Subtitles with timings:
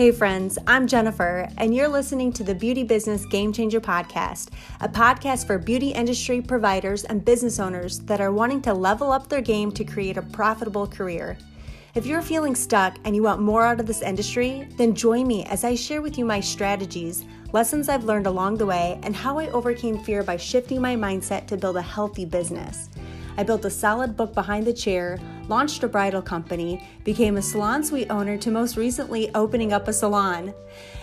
[0.00, 4.48] Hey, friends, I'm Jennifer, and you're listening to the Beauty Business Game Changer Podcast,
[4.80, 9.28] a podcast for beauty industry providers and business owners that are wanting to level up
[9.28, 11.36] their game to create a profitable career.
[11.94, 15.44] If you're feeling stuck and you want more out of this industry, then join me
[15.44, 19.38] as I share with you my strategies, lessons I've learned along the way, and how
[19.38, 22.88] I overcame fear by shifting my mindset to build a healthy business.
[23.40, 25.18] I built a solid book behind the chair,
[25.48, 29.94] launched a bridal company, became a salon suite owner, to most recently opening up a
[29.94, 30.52] salon.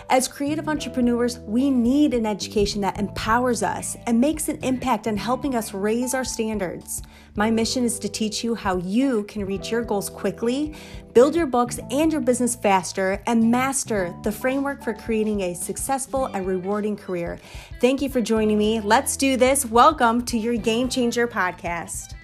[0.08, 5.16] As creative entrepreneurs, we need an education that empowers us and makes an impact on
[5.16, 7.02] helping us raise our standards.
[7.34, 10.76] My mission is to teach you how you can reach your goals quickly,
[11.14, 16.26] build your books and your business faster, and master the framework for creating a successful
[16.26, 17.40] and rewarding career.
[17.80, 18.78] Thank you for joining me.
[18.78, 19.66] Let's do this.
[19.66, 22.14] Welcome to your Game Changer podcast.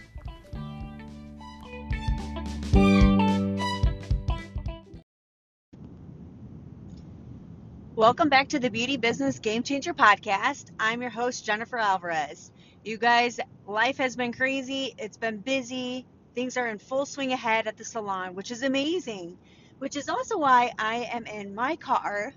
[8.04, 10.66] Welcome back to the Beauty Business Game Changer podcast.
[10.78, 12.50] I'm your host, Jennifer Alvarez.
[12.84, 17.66] You guys, life has been crazy, it's been busy, things are in full swing ahead
[17.66, 19.38] at the salon, which is amazing,
[19.78, 22.34] which is also why I am in my car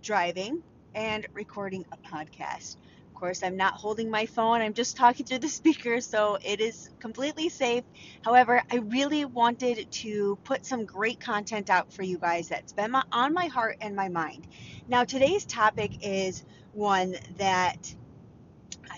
[0.00, 0.62] driving
[0.94, 2.76] and recording a podcast
[3.16, 6.90] course, I'm not holding my phone, I'm just talking through the speaker, so it is
[7.00, 7.84] completely safe.
[8.24, 12.94] However, I really wanted to put some great content out for you guys that's been
[12.94, 14.46] on my heart and my mind.
[14.88, 17.94] Now, today's topic is one that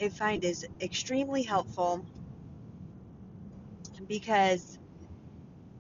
[0.01, 2.05] I find is extremely helpful
[4.07, 4.79] because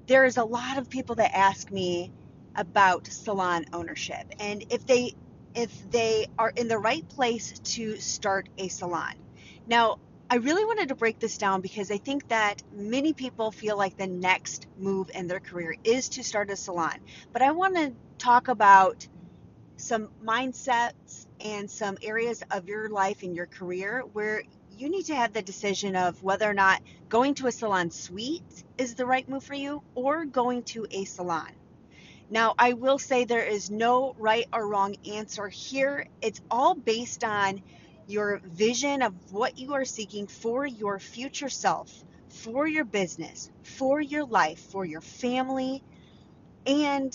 [0.06, 2.12] there's a lot of people that ask me
[2.56, 5.14] about salon ownership and if they
[5.58, 9.14] if they are in the right place to start a salon.
[9.66, 9.98] Now,
[10.30, 13.96] I really wanted to break this down because I think that many people feel like
[13.96, 17.00] the next move in their career is to start a salon.
[17.32, 19.08] But I want to talk about
[19.76, 24.44] some mindsets and some areas of your life and your career where
[24.76, 28.62] you need to have the decision of whether or not going to a salon suite
[28.76, 31.50] is the right move for you or going to a salon.
[32.30, 36.06] Now, I will say there is no right or wrong answer here.
[36.20, 37.62] It's all based on
[38.06, 41.90] your vision of what you are seeking for your future self,
[42.28, 45.82] for your business, for your life, for your family,
[46.66, 47.12] and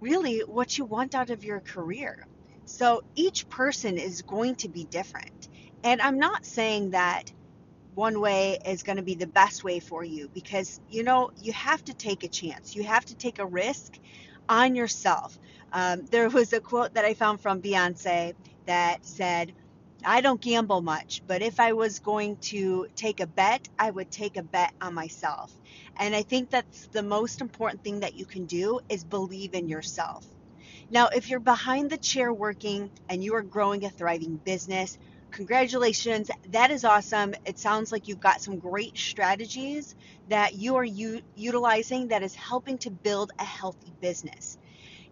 [0.00, 2.16] really what you want out of your career.
[2.64, 5.48] So each person is going to be different.
[5.84, 7.32] And I'm not saying that
[7.94, 11.52] one way is going to be the best way for you because you know you
[11.52, 12.74] have to take a chance.
[12.76, 13.98] You have to take a risk
[14.48, 15.38] on yourself.
[15.72, 18.34] Um, there was a quote that i found from beyonce
[18.66, 19.54] that said
[20.04, 24.10] i don't gamble much but if i was going to take a bet i would
[24.10, 25.52] take a bet on myself.
[25.98, 29.68] And i think that's the most important thing that you can do is believe in
[29.68, 30.26] yourself.
[30.90, 34.98] Now if you're behind the chair working and you are growing a thriving business
[35.30, 36.30] congratulations.
[36.50, 37.34] That is awesome.
[37.46, 39.94] It sounds like you've got some great strategies
[40.28, 44.58] that you are u- utilizing that is helping to build a healthy business.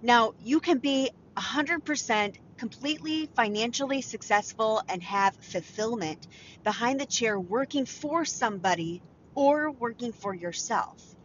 [0.02, 6.26] Now, you can be 100% completely financially successful and have fulfillment
[6.64, 9.02] behind the chair working for somebody
[9.34, 11.16] or working for yourself.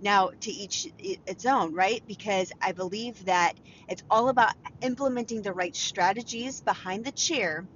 [0.00, 2.02] Now, to each its own, right?
[2.06, 3.54] Because I believe that
[3.88, 4.52] it's all about
[4.82, 7.66] implementing the right strategies behind the chair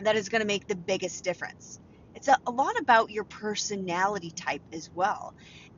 [0.00, 1.80] that is going to make the biggest difference.
[2.14, 5.34] It's a, a lot about your personality type as well,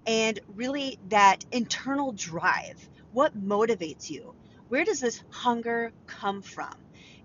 [0.07, 2.89] and really that internal drive.
[3.13, 4.35] What motivates you?
[4.69, 6.73] Where does this hunger come from?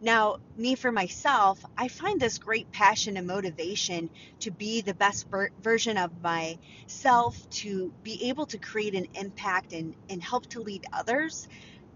[0.02, 4.10] Now, me for myself, I find this great passion and motivation
[4.42, 9.74] to be the best ver- version of myself, to be able to create an impact
[9.74, 11.48] and, and help to lead others.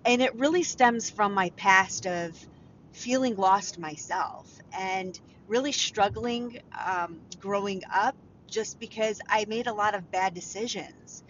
[0.06, 2.38] And it really stems from my past of
[2.94, 8.16] feeling lost myself and really struggling um, growing up
[8.48, 11.24] just because I made a lot of bad decisions.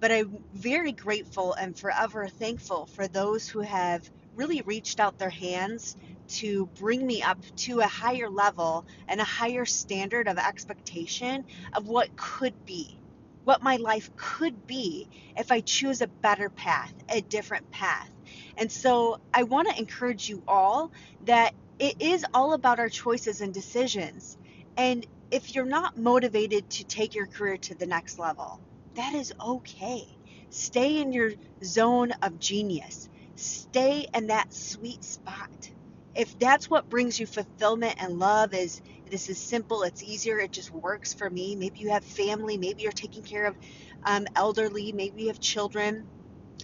[0.00, 5.30] But I'm very grateful and forever thankful for those who have really reached out their
[5.30, 5.96] hands
[6.26, 11.44] to bring me up to a higher level and a higher standard of expectation
[11.74, 12.98] of what could be,
[13.44, 18.10] what my life could be if I choose a better path, a different path.
[18.56, 20.90] And so I want to encourage you all
[21.26, 24.36] that it is all about our choices and decisions.
[24.76, 28.60] And if you're not motivated to take your career to the next level,
[28.94, 30.06] that is okay.
[30.50, 31.32] Stay in your
[31.64, 33.08] zone of genius.
[33.36, 35.70] Stay in that sweet spot.
[36.14, 38.80] If that's what brings you fulfillment and love is
[39.10, 41.56] this is simple, it's easier, it just works for me.
[41.56, 43.56] Maybe you have family, maybe you're taking care of
[44.04, 46.06] um, elderly, maybe you have children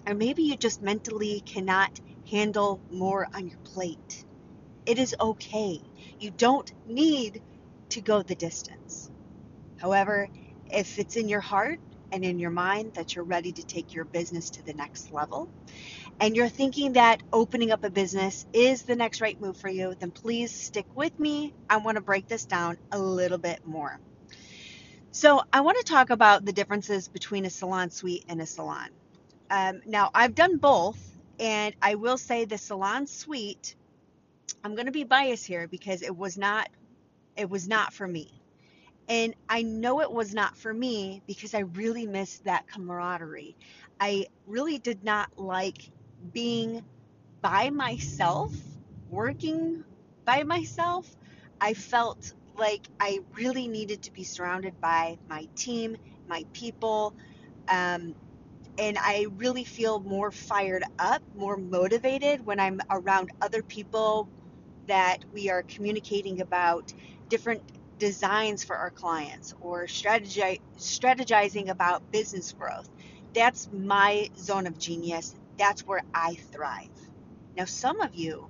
[0.07, 4.25] or maybe you just mentally cannot handle more on your plate.
[4.87, 5.81] It is okay.
[6.19, 7.43] You don't need
[7.91, 9.11] to go the distance.
[9.77, 10.29] However,
[10.71, 11.81] if it's in your heart
[12.13, 15.51] and in your mind that you're ready to take your business to the next level,
[16.21, 19.95] and you're thinking that opening up a business is the next right move for you,
[20.01, 21.55] then please stick with me.
[21.69, 24.01] I want to break this down a little bit more.
[25.13, 28.89] So, I want to talk about the differences between a salon suite and a salon.
[29.51, 30.99] Um, now, I've done both,
[31.39, 33.77] and I will say the salon suite.
[34.65, 36.69] I'm going to be biased here because it was not,
[37.37, 38.41] it was not for me,
[39.09, 43.57] and I know it was not for me because I really missed that camaraderie.
[44.01, 45.91] I really did not like
[46.33, 46.85] being
[47.41, 48.55] by myself,
[49.09, 49.85] working
[50.25, 51.17] by myself.
[51.61, 55.97] I felt like I really needed to be surrounded by my team,
[56.29, 57.15] my people.
[57.69, 58.15] Um,
[58.79, 64.29] and I really feel more fired up, more motivated when I'm around other people
[64.87, 66.93] that we are communicating about
[67.29, 67.63] different
[67.99, 72.89] designs for our clients or strategi- strategizing about business growth.
[73.35, 75.35] That's my zone of genius.
[75.59, 76.89] That's where I thrive.
[77.57, 78.49] Now, some of you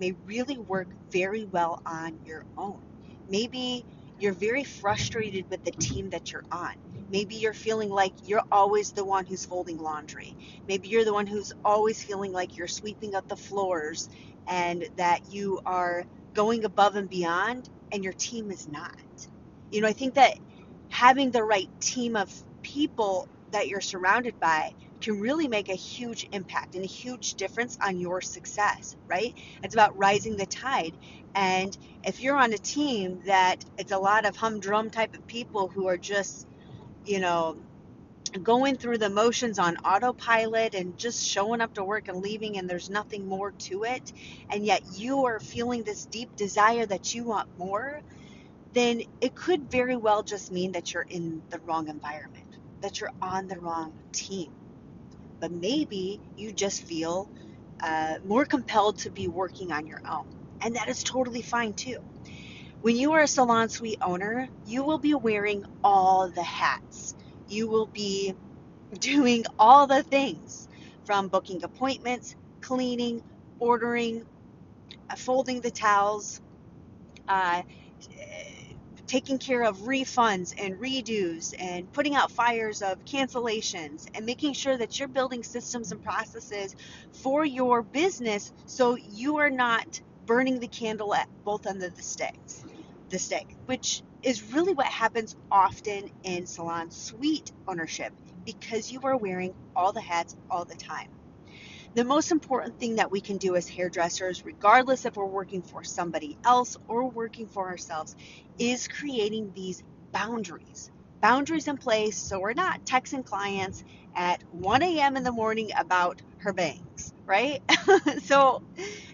[0.00, 2.80] may really work very well on your own.
[3.28, 3.84] Maybe
[4.18, 6.74] you're very frustrated with the team that you're on.
[7.10, 10.36] Maybe you're feeling like you're always the one who's folding laundry.
[10.66, 14.08] Maybe you're the one who's always feeling like you're sweeping up the floors
[14.48, 16.04] and that you are
[16.34, 18.96] going above and beyond and your team is not.
[19.70, 20.38] You know, I think that
[20.88, 22.32] having the right team of
[22.62, 27.78] people that you're surrounded by can really make a huge impact and a huge difference
[27.82, 29.34] on your success, right?
[29.62, 30.96] It's about rising the tide.
[31.34, 35.68] And if you're on a team that it's a lot of humdrum type of people
[35.68, 36.46] who are just,
[37.04, 37.58] you know,
[38.44, 42.68] going through the motions on autopilot and just showing up to work and leaving and
[42.68, 44.12] there's nothing more to it
[44.50, 48.02] and yet you are feeling this deep desire that you want more
[48.74, 52.46] then it could very well just mean that you're in the wrong environment
[52.82, 54.52] that you're on the wrong team.
[55.40, 57.30] But maybe you just feel
[57.82, 60.26] uh, more compelled to be working on your own
[60.62, 61.98] and that is totally fine too.
[62.82, 67.16] When you are a salon suite owner you will be wearing all the hats
[67.48, 68.34] you will be
[68.98, 70.68] doing all the things
[71.04, 73.22] from booking appointments, cleaning,
[73.58, 74.24] ordering,
[75.10, 76.40] uh, folding the towels,
[77.28, 77.62] uh,
[79.06, 84.76] taking care of refunds and redos, and putting out fires of cancellations, and making sure
[84.76, 86.76] that you're building systems and processes
[87.12, 92.02] for your business so you are not burning the candle at both ends of the
[92.02, 92.64] stakes,
[93.10, 98.12] the stake, which is really what happens often in salon suite ownership
[98.44, 101.08] because you are wearing all the hats all the time.
[101.94, 105.84] The most important thing that we can do as hairdressers, regardless if we're working for
[105.84, 108.16] somebody else or working for ourselves,
[108.58, 110.90] is creating these boundaries.
[111.22, 113.84] Boundaries in place so we're not texting clients
[114.16, 115.16] at 1 a.m.
[115.16, 117.62] in the morning about her bangs, right?
[118.24, 118.62] so,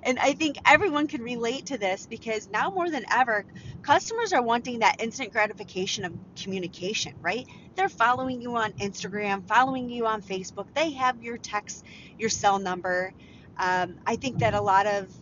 [0.02, 3.46] and I think everyone can relate to this because now more than ever,
[3.82, 7.46] customers are wanting that instant gratification of communication, right?
[7.76, 10.66] They're following you on Instagram, following you on Facebook.
[10.74, 11.84] They have your text,
[12.18, 13.12] your cell number.
[13.58, 15.12] Um, I think that a lot of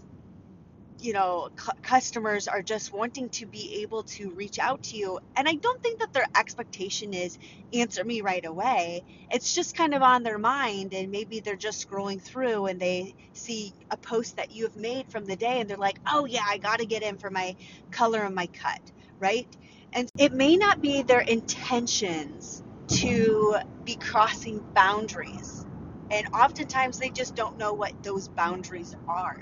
[1.03, 5.19] you know cu- customers are just wanting to be able to reach out to you
[5.37, 7.31] and i don't think that their expectation is
[7.75, 9.05] answer me right away.
[9.31, 13.15] It's just kind of on their mind and maybe they're just scrolling through and they
[13.35, 16.45] see a post that you have made from the day and they're like oh yeah
[16.49, 17.55] i got to get in for my
[17.93, 18.81] color and my cut
[19.21, 19.49] right?
[19.95, 25.67] And it may not be their intentions to be crossing boundaries
[26.11, 29.37] and oftentimes they just don't know what those boundaries are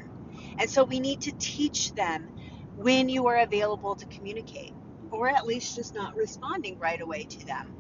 [0.59, 2.28] and so we need to teach them
[2.76, 4.73] when you are available to communicate,
[5.11, 7.75] or at least just not responding right away to them.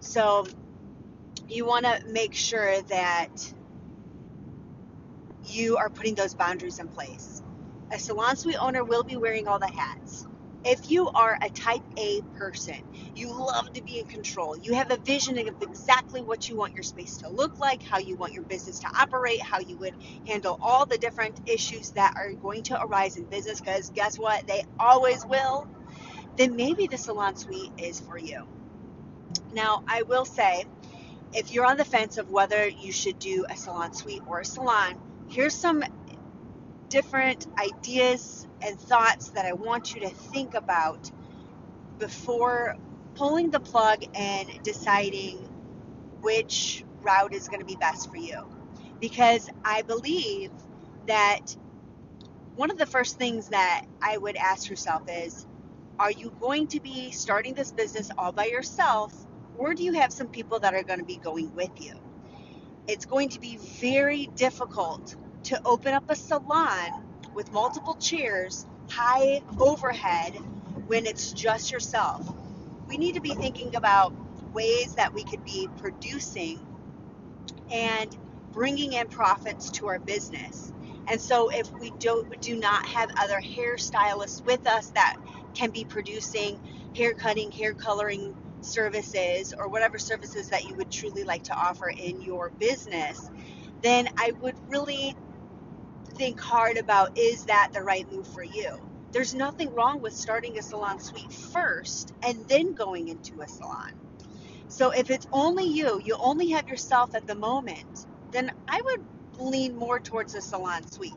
[0.00, 0.46] So
[1.48, 3.54] you want to make sure that
[5.44, 7.42] you are putting those boundaries in place.
[7.90, 10.26] Uh, A salon suite owner will be wearing all the hats.
[10.66, 12.76] If you are a type A person,
[13.14, 16.74] you love to be in control, you have a vision of exactly what you want
[16.74, 19.94] your space to look like, how you want your business to operate, how you would
[20.26, 24.46] handle all the different issues that are going to arise in business, because guess what?
[24.48, 25.68] They always will.
[26.36, 28.46] Then maybe the salon suite is for you.
[29.54, 30.64] Now, I will say,
[31.32, 34.44] if you're on the fence of whether you should do a salon suite or a
[34.44, 34.96] salon,
[35.28, 35.84] here's some
[36.88, 41.10] different ideas and thoughts that I want you to think about
[41.98, 42.76] before
[43.14, 45.38] pulling the plug and deciding
[46.22, 48.42] which route is going to be best for you.
[49.00, 50.50] because I believe
[51.06, 51.56] that
[52.56, 55.46] one of the first things that I would ask yourself is
[55.98, 59.14] are you going to be starting this business all by yourself
[59.58, 61.94] or do you have some people that are going to be going with you?
[62.88, 67.05] It's going to be very difficult to open up a salon
[67.36, 70.34] with multiple chairs, high overhead
[70.86, 72.26] when it's just yourself.
[72.88, 74.14] We need to be thinking about
[74.54, 76.66] ways that we could be producing
[77.70, 78.16] and
[78.52, 80.72] bringing in profits to our business.
[81.08, 85.16] And so if we don't do not have other hairstylists with us that
[85.54, 86.58] can be producing
[86.96, 91.90] hair cutting, hair coloring services or whatever services that you would truly like to offer
[91.90, 93.30] in your business,
[93.82, 95.14] then I would really
[96.16, 98.80] think hard about is that the right move for you?
[99.12, 103.92] There's nothing wrong with starting a salon suite first and then going into a salon.
[104.68, 109.06] So if it's only you, you only have yourself at the moment, then I would
[109.38, 111.14] lean more towards a salon suite.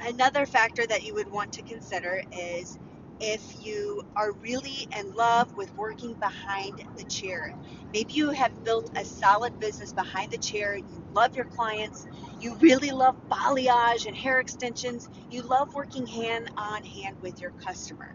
[0.00, 2.78] Another factor that you would want to consider is
[3.20, 7.54] if you are really in love with working behind the chair.
[7.92, 10.76] Maybe you have built a solid business behind the chair.
[10.76, 12.06] You love your clients.
[12.40, 15.08] You really love balayage and hair extensions.
[15.30, 18.14] You love working hand on hand with your customer.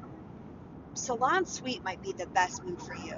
[0.95, 3.15] Salon Suite might be the best move for you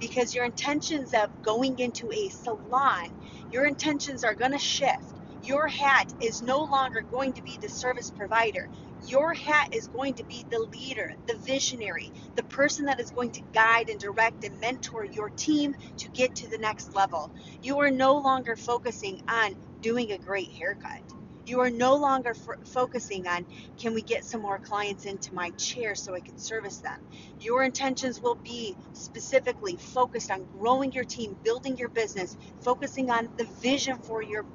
[0.00, 3.10] because your intentions of going into a salon,
[3.52, 5.14] your intentions are going to shift.
[5.44, 8.68] Your hat is no longer going to be the service provider.
[9.06, 13.32] Your hat is going to be the leader, the visionary, the person that is going
[13.32, 17.30] to guide and direct and mentor your team to get to the next level.
[17.62, 21.02] You are no longer focusing on doing a great haircut.
[21.46, 23.46] You are no longer f- focusing on
[23.80, 27.00] can we get some more clients into my chair so I can service them.
[27.40, 33.30] Your intentions will be specifically focused on growing your team, building your business, focusing on
[33.38, 34.46] the vision for your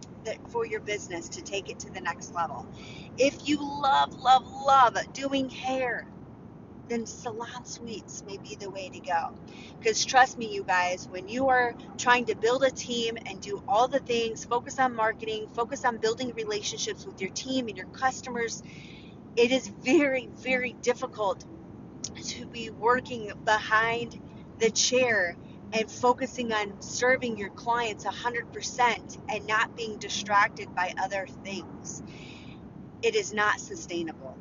[0.50, 2.68] for your business to take it to the next level.
[3.18, 6.08] If you love love love doing hair,
[6.90, 9.32] then salon suites may be the way to go.
[9.80, 13.64] Because trust me, you guys, when you are trying to build a team and do
[13.68, 17.88] all the things, focus on marketing, focus on building relationships with your team and your
[17.88, 18.64] customers,
[19.36, 21.46] it is very, very difficult
[22.24, 24.20] to be working behind
[24.60, 25.36] the chair
[25.74, 32.02] and focusing on serving your clients 100% and not being distracted by other things.
[33.02, 34.36] It is not sustainable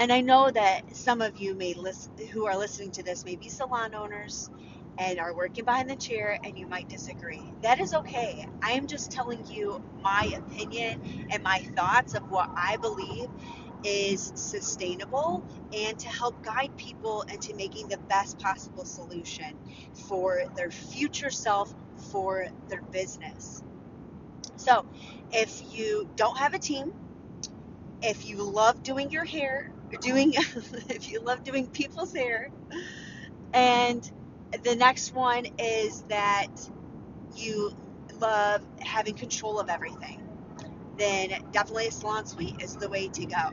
[0.00, 3.36] and I know that some of you may listen, who are listening to this may
[3.36, 4.50] be salon owners
[4.96, 7.42] and are working behind the chair and you might disagree.
[7.62, 8.46] That is okay.
[8.62, 13.28] I am just telling you my opinion and my thoughts of what I believe
[13.84, 15.44] is sustainable
[15.76, 19.58] and to help guide people into making the best possible solution
[20.08, 21.74] for their future self
[22.10, 23.62] for their business.
[24.56, 24.86] So,
[25.32, 26.92] if you don't have a team,
[28.02, 30.34] if you love doing your hair, doing
[30.88, 32.50] if you love doing people's hair,
[33.54, 34.10] and
[34.64, 36.48] the next one is that
[37.36, 37.72] you
[38.20, 40.20] love having control of everything,
[40.98, 43.50] then definitely a salon suite is the way to go.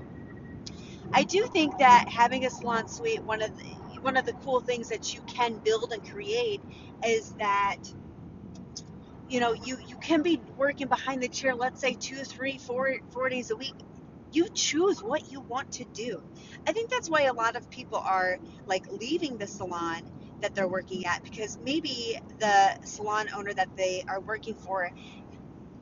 [1.14, 3.66] I do think that having a salon suite, one of the
[4.02, 6.62] one of the cool things that you can build and create
[7.06, 7.78] is that
[9.30, 12.96] you know you you can be working behind the chair let's say two three four
[13.12, 13.76] four days a week
[14.38, 16.24] you choose what you want to do.
[16.68, 20.04] I think that's why a lot of people are like leaving the salon
[20.42, 24.92] that they're working at because maybe the salon owner that they are working for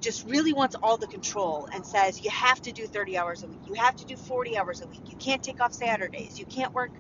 [0.02, 3.48] just really wants all the control and says you have to do 30 hours a
[3.48, 6.46] week, you have to do 40 hours a week, you can't take off Saturdays, you
[6.48, 6.92] can't work,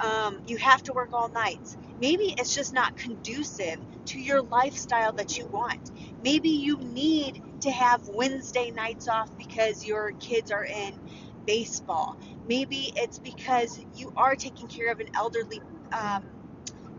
[0.00, 1.76] um, you have to work all nights.
[2.00, 5.92] Maybe it's just not conducive to your lifestyle that you want.
[6.24, 11.00] Maybe you need to have Wednesday nights off because your kids are in
[11.46, 12.18] baseball.
[12.48, 15.62] Maybe it's because you are taking care of an elderly
[15.92, 16.24] um,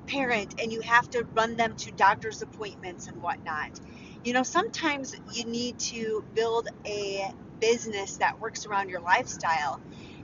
[0.08, 3.82] parent and you have to run them to doctor's appointments and whatnot.
[4.25, 9.82] You know, sometimes you need to build a business that works around your lifestyle.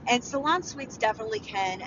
[0.08, 1.82] And salon suites definitely can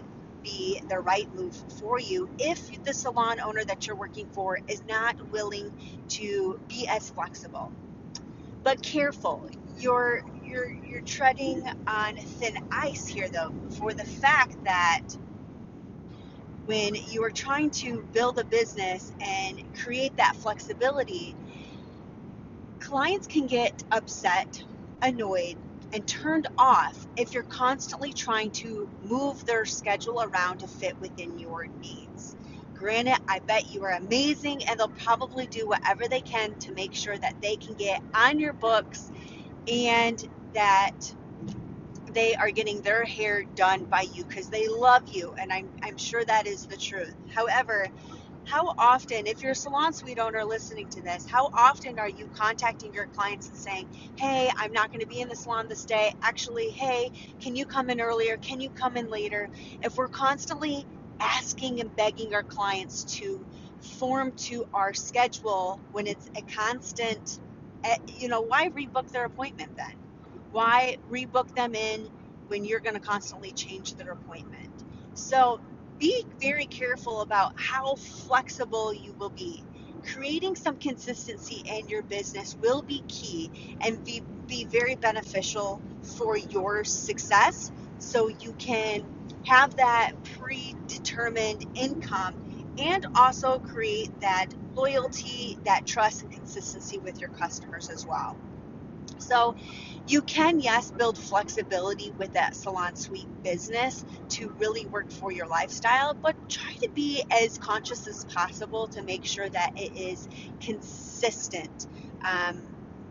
[0.45, 4.83] be the right move for you if the salon owner that you're working for is
[4.89, 5.73] not willing
[6.09, 7.73] to be as flexible.
[8.63, 9.49] But careful,
[9.79, 15.03] you're you're you're treading on thin ice here though for the fact that
[16.67, 21.35] when you are trying to build a business and create that flexibility,
[22.79, 24.63] clients can get upset,
[25.01, 25.57] annoyed,
[25.95, 31.39] and turned off if you're constantly trying to move their schedule around to fit within
[31.39, 32.35] your needs.
[32.73, 36.93] Granted, I bet you are amazing and they'll probably do whatever they can to make
[36.93, 39.09] sure that they can get on your books
[39.71, 40.91] and that
[42.13, 45.33] they are getting their hair done by you because they love you.
[45.39, 47.15] And I'm, I'm sure that is the truth.
[47.33, 47.87] However,
[48.45, 52.27] how often, if you're a salon suite owner listening to this, how often are you
[52.33, 53.87] contacting your clients and saying,
[54.17, 56.13] Hey, I'm not going to be in the salon this day.
[56.23, 57.11] Actually, hey,
[57.41, 58.37] can you come in earlier?
[58.37, 59.49] Can you come in later?
[59.83, 60.87] If we're constantly
[61.21, 63.45] asking and begging our clients to
[63.99, 67.39] form to our schedule when it's a constant,
[67.85, 69.95] eh, you know, why rebook their appointment then?
[70.51, 72.07] Why rebook them in
[72.47, 74.85] when you're going to constantly change their appointment?
[75.15, 75.61] So
[75.99, 79.63] be very careful about how flexible you will be.
[80.13, 86.37] Creating some consistency in your business will be key and be, be very beneficial for
[86.37, 89.03] your success so you can
[89.45, 92.35] have that predetermined income
[92.77, 98.35] and also create that loyalty, that trust, and consistency with your customers as well.
[99.17, 99.55] So,
[100.07, 105.47] you can, yes, build flexibility with that salon suite business to really work for your
[105.47, 110.27] lifestyle, but try to be as conscious as possible to make sure that it is
[110.61, 111.87] consistent.
[112.25, 112.61] Um,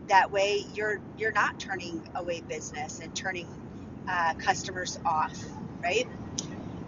[0.09, 3.49] that way, you're you're not turning away business and turning
[4.09, 5.37] uh, customers off,
[5.83, 6.09] right?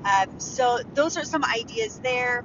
[0.05, 2.45] Um, so those are some ideas there.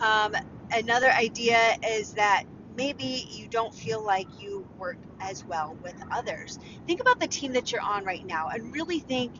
[0.00, 0.34] Um,
[0.72, 2.44] another idea is that
[2.76, 6.58] maybe you don't feel like you work as well with others.
[6.86, 9.32] Think about the team that you're on right now and really think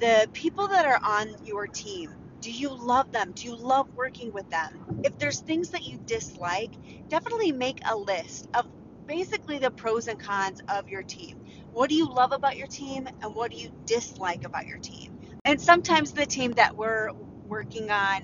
[0.00, 2.14] the people that are on your team.
[2.40, 3.32] Do you love them?
[3.32, 5.02] Do you love working with them?
[5.04, 6.72] If there's things that you dislike,
[7.08, 8.66] definitely make a list of
[9.06, 11.40] basically the pros and cons of your team.
[11.72, 15.18] What do you love about your team and what do you dislike about your team?
[15.44, 17.10] And sometimes the team that we're
[17.48, 18.22] working on,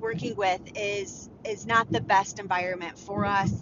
[0.00, 3.52] working with is is not the best environment for us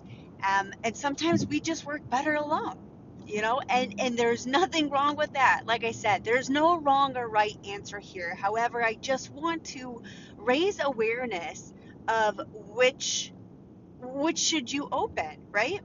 [0.43, 2.79] um, and sometimes we just work better alone,
[3.27, 5.63] you know, and, and there's nothing wrong with that.
[5.67, 8.35] Like I said, there's no wrong or right answer here.
[8.35, 10.03] However, I just want to
[10.37, 11.73] raise awareness
[12.09, 13.33] of which
[14.01, 15.81] which should you open, right?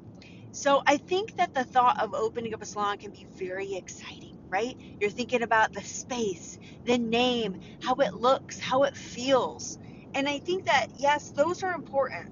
[0.52, 4.38] So I think that the thought of opening up a salon can be very exciting,
[4.50, 4.78] right?
[5.00, 9.80] You're thinking about the space, the name, how it looks, how it feels.
[10.16, 12.32] And I think that yes, those are important.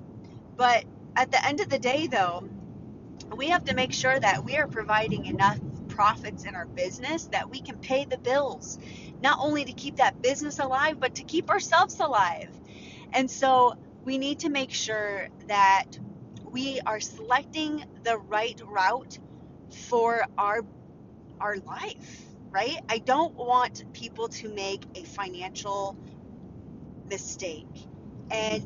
[0.57, 0.85] But
[1.19, 2.47] at the end of the day, though,
[3.35, 7.49] we have to make sure that we are providing enough profits in our business that
[7.49, 8.79] we can pay the bills,
[9.21, 12.49] not only to keep that business alive, but to keep ourselves alive.
[13.11, 15.87] And so we need to make sure that
[16.49, 19.19] we are selecting the right route
[19.89, 20.61] for our
[21.41, 22.79] our life, right?
[22.87, 25.97] I don't want people to make a financial
[27.09, 27.67] mistake.
[28.31, 28.63] And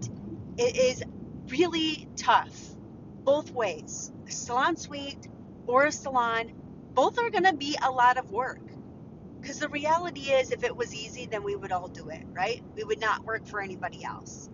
[0.57, 1.03] it is
[1.49, 2.75] really tough
[3.23, 4.11] both ways.
[4.27, 5.27] A salon suite
[5.67, 6.51] or a salon,
[6.93, 8.59] both are going to be a lot of work.
[9.39, 12.63] Because the reality is, if it was easy, then we would all do it, right?
[12.75, 14.49] We would not work for anybody else.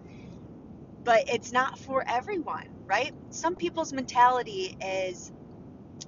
[1.04, 3.13] But it's not for everyone, right?
[3.30, 5.32] Some people's mentality is,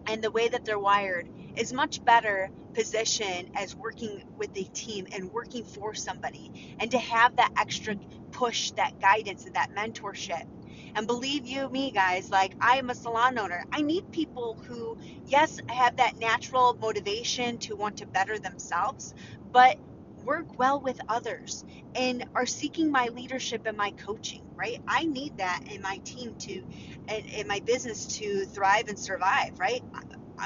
[0.07, 5.07] and the way that they're wired, is much better position as working with a team
[5.13, 7.95] and working for somebody and to have that extra
[8.31, 10.45] push, that guidance, and that mentorship
[10.95, 13.65] and believe you me, guys, like I am a salon owner.
[13.71, 19.13] I need people who, yes, have that natural motivation to want to better themselves,
[19.51, 19.77] but
[20.25, 24.81] work well with others and are seeking my leadership and my coaching, right?
[24.87, 26.63] I need that in my team to,
[27.09, 29.83] and in my business to thrive and survive, right?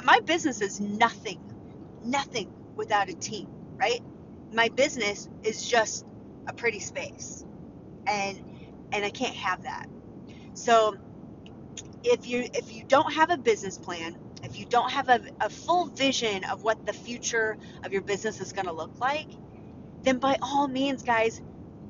[0.04, 1.42] My business is nothing,
[2.04, 4.02] nothing without a team, right?
[4.54, 6.06] My business is just
[6.48, 7.46] a pretty space.
[8.08, 8.42] And
[8.94, 9.88] and I can't have that.
[10.56, 10.98] So
[12.04, 15.50] if you if you don't have a business plan, if you don't have a, a
[15.50, 19.28] full vision of what the future of your business is going to look like,
[20.04, 21.42] then by all means, guys,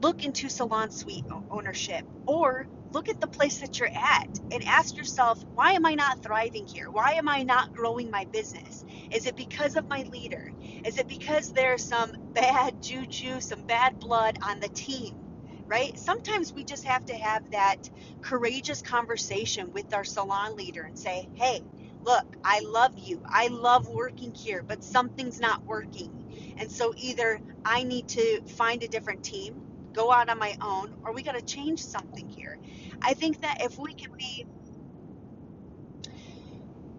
[0.01, 4.97] look into salon suite ownership or look at the place that you're at and ask
[4.97, 6.91] yourself, why am I not thriving here?
[6.91, 8.86] Why am I not growing my business?
[9.12, 10.51] Is it because of my leader?
[10.86, 15.24] Is it because there's some bad juju, some bad blood on the team?
[15.67, 15.97] Right?
[15.97, 17.89] Sometimes we just have to have that
[18.21, 21.63] courageous conversation with our salon leader and say, hey,
[22.04, 23.21] look, I love you.
[23.25, 26.56] I love working here, but something's not working.
[26.58, 29.62] And so either I need to find a different team,
[29.93, 32.58] go out on my own, or we got to change something here.
[33.01, 34.45] I think that if we can be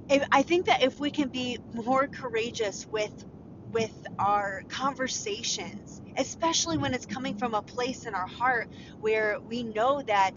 [0.08, 3.24] if, I think that if we can be more courageous with
[3.72, 8.68] with our conversations, especially when it's coming from a place in our heart
[9.00, 10.32] where we know that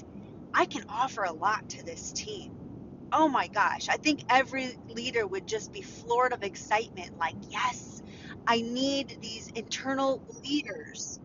[0.54, 2.54] I can offer a lot to this team.
[3.12, 8.02] Oh my gosh, I think every leader would just be floored of excitement like, yes,
[8.48, 11.20] I need these internal leaders.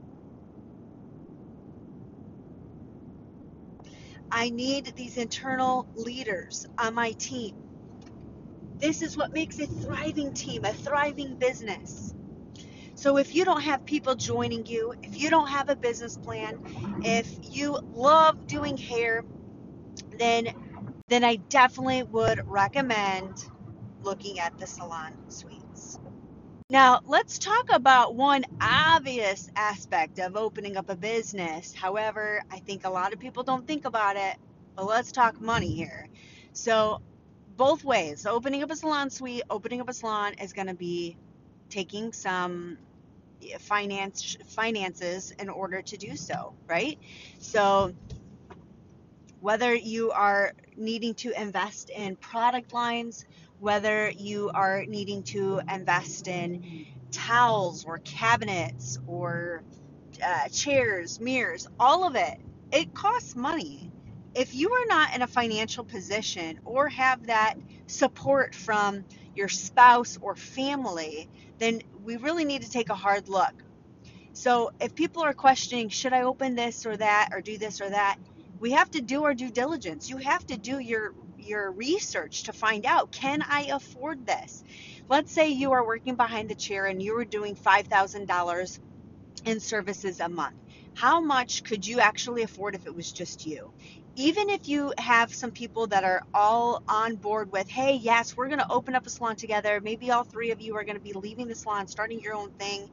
[4.31, 7.64] I need these internal leaders on my team.
[8.85, 12.15] This is what makes a thriving team, a thriving business.
[12.97, 16.59] So if you don't have people joining you, if you don't have a business plan,
[17.03, 19.25] if you love doing hair,
[20.19, 20.49] then
[21.09, 23.47] then I definitely would recommend
[24.03, 25.99] looking at the salon suites.
[26.71, 31.73] Now, let's talk about one obvious aspect of opening up a business.
[31.75, 34.37] However, I think a lot of people don't think about it.
[34.77, 36.09] But let's talk money here.
[36.53, 37.01] So,
[37.57, 41.17] both ways, opening up a salon suite, opening up a salon is going to be
[41.71, 42.79] taking some
[43.61, 46.99] finance finances in order to do so, right?
[47.41, 47.95] So,
[49.41, 53.27] whether you are needing to invest in product lines,
[53.61, 59.63] whether you are needing to invest in towels or cabinets or
[60.25, 62.39] uh, chairs, mirrors, all of it,
[62.73, 63.93] it costs money.
[64.35, 67.55] If you are not in a financial position or have that
[67.87, 73.55] support from your spouse or family, then we really need to take a hard look.
[74.33, 77.91] So if people are questioning, should I open this or that or do this or
[77.91, 78.19] that?
[78.61, 80.09] we have to do our due diligence.
[80.09, 84.65] You have to do your your research to find out can I afford this?
[85.09, 88.79] Let's say you are working behind the chair and you are doing $5,000
[89.45, 90.57] in services a month.
[90.95, 93.73] How much could you actually afford if it was just you?
[94.17, 98.49] Even if you have some people that are all on board with, hey, yes, we're
[98.49, 99.81] going to open up a salon together.
[99.81, 102.51] Maybe all three of you are going to be leaving the salon, starting your own
[102.53, 102.89] thing.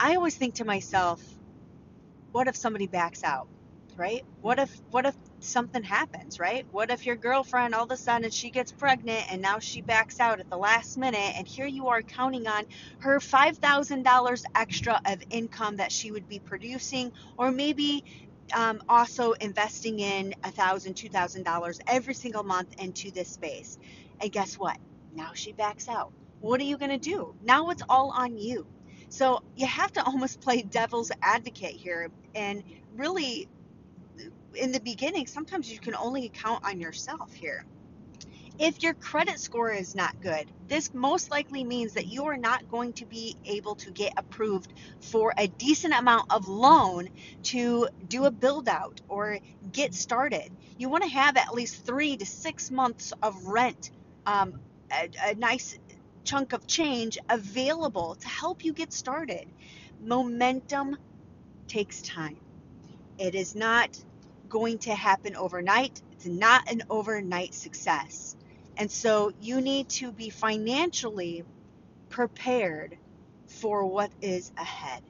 [0.00, 1.22] I always think to myself,
[2.32, 3.48] what if somebody backs out?
[3.96, 4.24] right?
[4.42, 6.66] What if what if something happens, right?
[6.72, 10.20] What if your girlfriend all of a sudden she gets pregnant and now she backs
[10.20, 12.64] out at the last minute and here you are counting on
[13.00, 18.04] her $5,000 extra of income that she would be producing or maybe
[18.54, 23.78] um, also investing in a thousand, two thousand dollars every single month into this space.
[24.20, 24.78] And guess what?
[25.14, 26.12] Now she backs out.
[26.40, 27.34] What are you going to do?
[27.42, 28.66] Now it's all on you.
[29.08, 32.62] So you have to almost play devil's advocate here and
[32.96, 33.48] really
[34.54, 37.64] in the beginning, sometimes you can only count on yourself here.
[38.58, 42.70] If your credit score is not good, this most likely means that you are not
[42.70, 47.10] going to be able to get approved for a decent amount of loan
[47.44, 49.40] to do a build out or
[49.72, 50.50] get started.
[50.78, 53.90] You want to have at least three to six months of rent,
[54.24, 54.58] um,
[54.90, 55.78] a, a nice
[56.24, 59.46] chunk of change available to help you get started.
[60.02, 60.96] Momentum
[61.68, 62.38] takes time.
[63.18, 64.02] It is not
[64.48, 66.00] going to happen overnight.
[66.12, 68.34] It's not an overnight success.
[68.76, 71.44] And so you need to be financially
[72.10, 72.98] prepared
[73.48, 75.02] for what is ahead,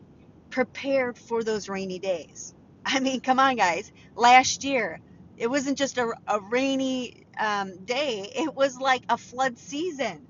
[0.51, 2.55] prepared for those rainy days.
[2.87, 3.93] I mean, come on, guys.
[4.17, 5.01] Last year,
[5.39, 10.27] it wasn't just a, a rainy um, day, it was like a flood season.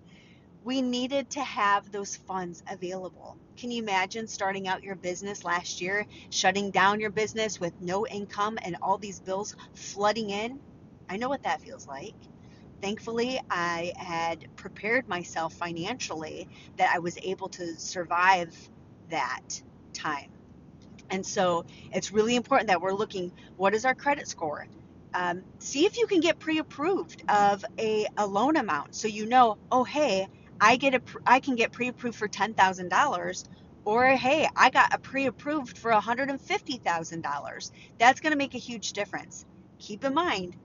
[0.65, 3.39] We needed to have those funds available.
[3.57, 8.07] Can you imagine starting out your business last year, shutting down your business with no
[8.07, 10.61] income and all these bills flooding in?
[11.09, 12.15] I know what that feels like.
[12.83, 18.57] Thankfully, I had prepared myself financially that I was able to survive
[19.11, 19.63] that
[19.93, 20.31] time.
[21.11, 24.67] And so it's really important that we're looking what is our credit score?
[25.15, 29.27] Um, see if you can get pre approved of a, a loan amount so you
[29.27, 30.29] know, oh, hey,
[30.61, 33.45] I get a I can get pre-approved for ten thousand dollars,
[33.85, 37.73] or hey, I got a pre-approved for one hundred and fifty thousand dollars.
[37.99, 39.45] That's going to make a huge difference.
[39.79, 40.57] Keep in mind,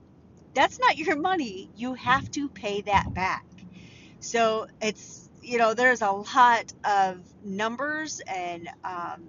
[0.54, 1.70] that's not your money.
[1.76, 3.44] You have to pay that back.
[4.20, 9.24] So it's you know there's a lot of numbers and um,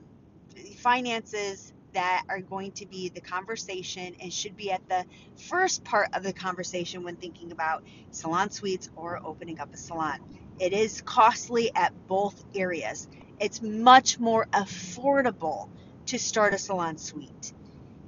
[0.78, 5.06] finances that are going to be the conversation and should be at the
[5.50, 10.20] first part of the conversation when thinking about salon suites or opening up a salon.
[10.60, 13.08] It is costly at both areas.
[13.40, 15.70] It's much more affordable
[16.08, 17.54] to start a salon suite.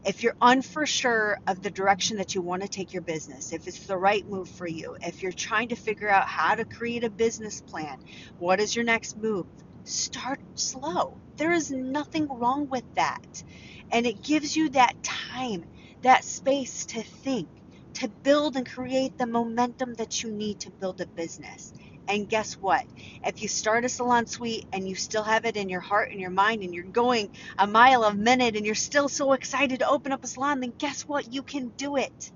[0.06, 3.68] If you're unfor sure of the direction that you want to take your business, if
[3.68, 7.06] it's the right move for you, if you're trying to figure out how to create
[7.06, 8.00] a business plan,
[8.40, 9.48] what is your next move?
[9.86, 11.20] Start slow.
[11.38, 13.44] There is nothing wrong with that.
[13.92, 15.66] And it gives you that time,
[16.04, 17.50] that space to think,
[17.96, 21.74] to build and create the momentum that you need to build a business
[22.08, 22.86] And guess what?
[23.26, 26.20] If you start a salon suite and you still have it in your heart and
[26.20, 29.90] your mind and you're going a mile a minute and you're still so excited to
[29.90, 31.34] open up a salon, then guess what?
[31.34, 32.32] You can do it.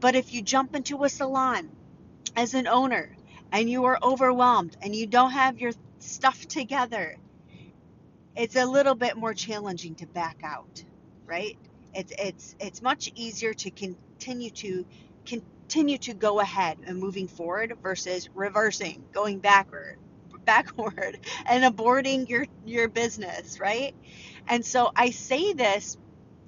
[0.00, 1.70] But if you jump into a salon
[2.36, 3.16] as an owner
[3.52, 7.16] and you are overwhelmed and you don't have your stuff together,
[8.36, 10.84] it's a little bit more challenging to back out,
[11.26, 11.58] right?
[11.94, 14.86] It's it's it's much easier to continue to
[15.68, 19.98] continue to go ahead and moving forward versus reversing, going backward,
[20.46, 23.94] backward and aborting your your business, right?
[24.48, 25.98] And so I say this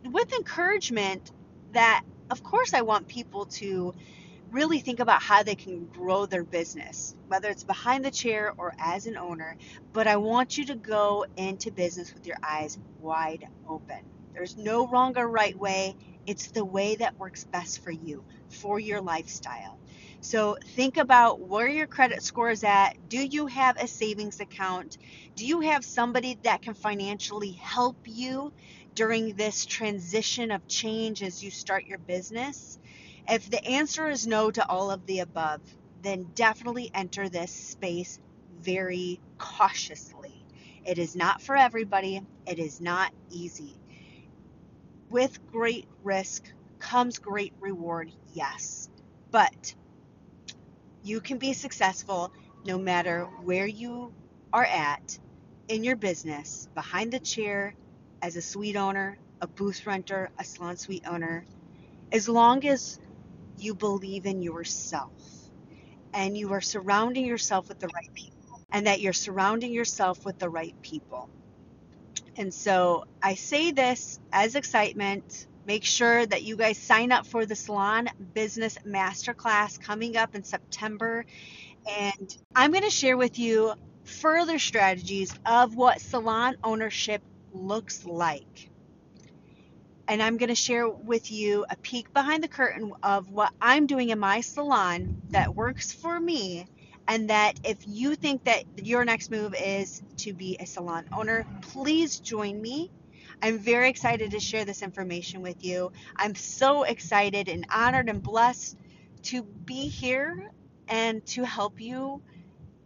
[0.05, 1.33] with encouragement
[1.73, 3.95] that of course I want people to
[4.53, 8.75] really think about how they can grow their business, whether it's behind the chair or
[8.79, 9.57] as an owner.
[9.93, 13.99] But I want you to go into business with your eyes wide open.
[14.35, 15.97] There's no wrong or right way.
[16.27, 19.79] It's the way that works best for you, for your lifestyle.
[20.21, 23.09] So think about where your credit score is at.
[23.09, 24.97] Do you have a savings account?
[25.37, 28.53] Do you have somebody that can financially help you
[28.95, 32.79] during this transition of change as you start your business?
[33.29, 35.61] If the answer is no to all of the above,
[36.03, 38.19] then definitely enter this space
[38.61, 40.45] very cautiously.
[40.87, 43.77] It is not for everybody, it is not easy.
[45.11, 46.45] With great risk
[46.81, 48.89] comes great reward, yes.
[49.31, 49.75] But
[51.03, 52.31] you can be successful
[52.65, 54.13] no matter where you
[54.53, 55.19] are at
[55.69, 57.77] in your business, behind the chair,
[58.23, 61.47] as a suite owner, a booth renter, a salon suite owner,
[62.13, 62.99] as long as
[63.59, 65.13] you believe in yourself
[66.15, 70.39] and you are surrounding yourself with the right people and that you're surrounding yourself with
[70.39, 71.31] the right people.
[72.37, 75.47] And so I say this as excitement.
[75.67, 80.45] Make sure that you guys sign up for the Salon Business Masterclass coming up in
[80.45, 81.25] September.
[81.99, 88.71] And I'm going to share with you further strategies of what salon ownership looks like
[90.09, 93.87] and I'm going to share with you a peek behind the curtain of what I'm
[93.87, 96.67] doing in my salon that works for me.
[97.07, 101.47] And that if you think that your next move is to be a salon owner,
[101.61, 102.91] please join me.
[103.43, 105.93] I'm very excited to share this information with you.
[106.17, 108.79] I'm so excited and honored and blessed
[109.25, 110.51] to be here
[110.89, 112.23] and to help you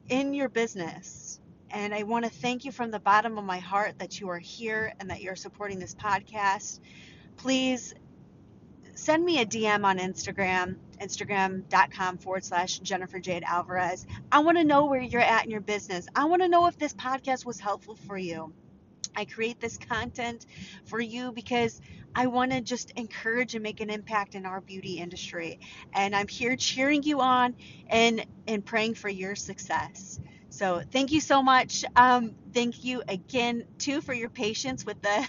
[0.08, 1.40] in your business.
[1.70, 4.38] And I want to thank you from the bottom of my heart that you are
[4.38, 6.80] here and that you're supporting this podcast
[7.38, 7.94] please
[8.94, 14.06] send me a DM on Instagram, instagram.com forward slash Jennifer Jade Alvarez.
[14.30, 16.06] I want to know where you're at in your business.
[16.14, 18.52] I want to know if this podcast was helpful for you.
[19.16, 20.46] I create this content
[20.84, 21.80] for you because
[22.14, 25.60] I want to just encourage and make an impact in our beauty industry.
[25.92, 27.56] And I'm here cheering you on
[27.88, 30.20] and, and praying for your success.
[30.50, 31.84] So thank you so much.
[31.94, 35.26] Um, thank you again, too, for your patience with the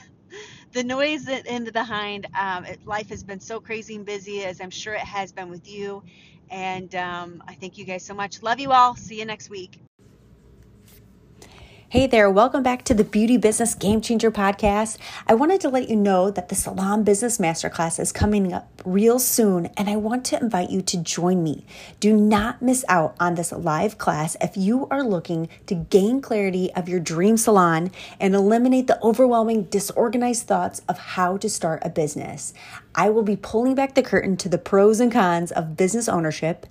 [0.73, 2.27] the noise in the behind.
[2.39, 5.49] Um, it, life has been so crazy and busy, as I'm sure it has been
[5.49, 6.03] with you.
[6.49, 8.43] And um, I thank you guys so much.
[8.43, 8.95] Love you all.
[8.95, 9.79] See you next week.
[11.91, 14.99] Hey there, welcome back to the Beauty Business Game Changer podcast.
[15.25, 19.17] I wanted to let you know that the Salon Business Masterclass is coming up real
[19.17, 21.65] soon, and I want to invite you to join me.
[21.99, 26.71] Do not miss out on this live class if you are looking to gain clarity
[26.75, 31.89] of your dream salon and eliminate the overwhelming, disorganized thoughts of how to start a
[31.89, 32.53] business.
[32.95, 36.65] I will be pulling back the curtain to the pros and cons of business ownership,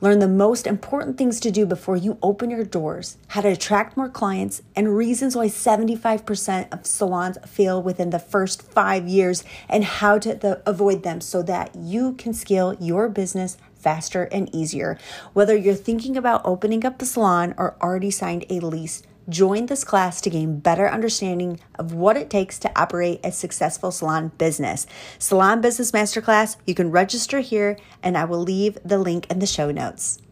[0.00, 3.96] learn the most important things to do before you open your doors, how to attract
[3.96, 9.84] more clients, and reasons why 75% of salons fail within the first five years, and
[9.84, 14.98] how to the, avoid them so that you can scale your business faster and easier.
[15.34, 19.84] Whether you're thinking about opening up the salon or already signed a lease Join this
[19.84, 24.86] class to gain better understanding of what it takes to operate a successful salon business.
[25.18, 29.46] Salon Business Masterclass, you can register here and I will leave the link in the
[29.46, 30.22] show notes.